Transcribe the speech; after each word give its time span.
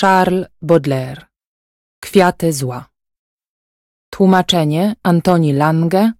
Charles 0.00 0.46
Baudelaire. 0.62 1.26
Kwiaty 2.00 2.52
zła. 2.52 2.88
Tłumaczenie 4.10 4.94
Antoni 5.02 5.52
Lange 5.52 6.12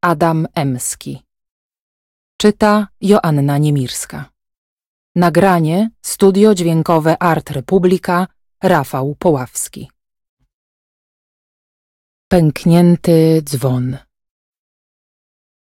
Adam 0.00 0.46
Emski. 0.54 1.22
Czyta 2.36 2.88
Joanna 3.00 3.58
Niemirska. 3.58 4.30
Nagranie 5.16 5.90
Studio 6.02 6.54
Dźwiękowe 6.54 7.22
Art 7.22 7.50
Republika 7.50 8.26
Rafał 8.62 9.14
Poławski. 9.18 9.90
Pęknięty 12.28 13.42
dzwon. 13.42 13.98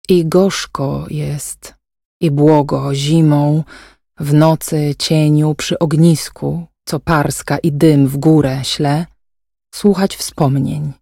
I 0.08 0.26
gorzko 0.26 1.06
jest, 1.10 1.74
i 2.20 2.30
błogo 2.30 2.94
zimą, 2.94 3.64
w 4.16 4.34
nocy 4.34 4.94
cieniu 4.98 5.54
przy 5.54 5.78
ognisku, 5.78 6.66
co 6.88 7.00
parska 7.00 7.58
i 7.58 7.72
dym 7.72 8.08
w 8.08 8.16
górę 8.16 8.60
śle, 8.62 9.06
słuchać 9.74 10.16
wspomnień, 10.16 10.92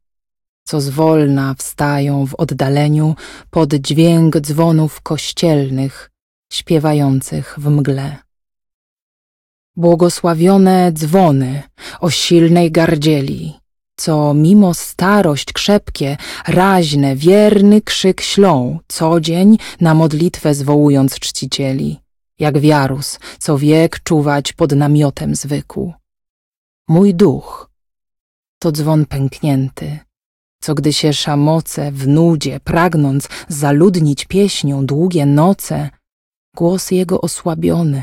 co 0.64 0.80
zwolna 0.80 1.54
wstają 1.54 2.26
w 2.26 2.34
oddaleniu 2.34 3.14
pod 3.50 3.74
dźwięk 3.74 4.40
dzwonów 4.40 5.00
kościelnych, 5.00 6.10
śpiewających 6.52 7.54
w 7.58 7.68
mgle. 7.68 8.16
Błogosławione 9.76 10.92
dzwony 10.92 11.62
o 12.00 12.10
silnej 12.10 12.70
gardzieli, 12.70 13.54
co 13.96 14.34
mimo 14.34 14.74
starość 14.74 15.52
krzepkie, 15.52 16.16
raźne, 16.46 17.16
wierny 17.16 17.82
krzyk 17.82 18.20
ślą, 18.20 18.78
co 18.88 19.20
dzień 19.20 19.58
na 19.80 19.94
modlitwę 19.94 20.54
zwołując 20.54 21.18
czcicieli 21.18 22.05
jak 22.38 22.58
wiarus, 22.58 23.18
co 23.38 23.58
wiek 23.58 24.02
czuwać 24.02 24.52
pod 24.52 24.72
namiotem 24.72 25.34
zwykł. 25.34 25.92
Mój 26.88 27.14
duch 27.14 27.70
to 28.58 28.72
dzwon 28.72 29.06
pęknięty, 29.06 29.98
co 30.60 30.74
gdy 30.74 30.92
się 30.92 31.12
szamoce 31.12 31.92
w 31.92 32.08
nudzie, 32.08 32.60
pragnąc 32.60 33.28
zaludnić 33.48 34.24
pieśnią 34.24 34.86
długie 34.86 35.26
noce, 35.26 35.90
głos 36.56 36.90
jego 36.90 37.20
osłabiony, 37.20 38.02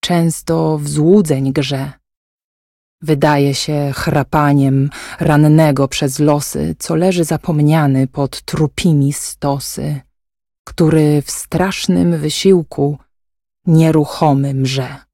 często 0.00 0.78
w 0.78 0.88
złudzeń 0.88 1.52
grze. 1.52 1.92
Wydaje 3.02 3.54
się 3.54 3.90
chrapaniem 3.94 4.90
rannego 5.20 5.88
przez 5.88 6.18
losy, 6.18 6.76
co 6.78 6.94
leży 6.94 7.24
zapomniany 7.24 8.06
pod 8.06 8.42
trupimi 8.42 9.12
stosy, 9.12 10.00
który 10.64 11.22
w 11.22 11.30
strasznym 11.30 12.18
wysiłku 12.18 12.98
nieruchomy 13.66 14.54
mrze. 14.54 15.09